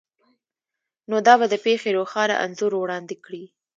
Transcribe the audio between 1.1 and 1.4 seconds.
دا